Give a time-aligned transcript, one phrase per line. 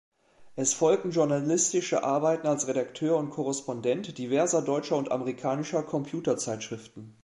[0.55, 7.19] Es folgten journalistische Arbeiten als Redakteur und Korrespondent diverser deutscher und amerikanischer Computerzeitschriften.